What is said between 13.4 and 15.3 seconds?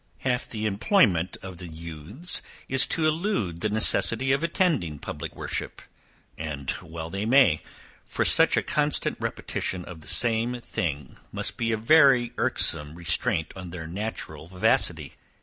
on their natural vivacity.